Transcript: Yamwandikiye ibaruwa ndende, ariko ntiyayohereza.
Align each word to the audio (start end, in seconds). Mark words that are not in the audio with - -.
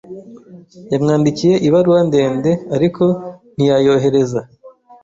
Yamwandikiye 0.91 1.55
ibaruwa 1.67 1.99
ndende, 2.09 2.51
ariko 2.75 3.03
ntiyayohereza. 3.55 4.41